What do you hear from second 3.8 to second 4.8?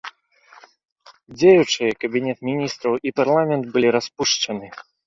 распушчаны.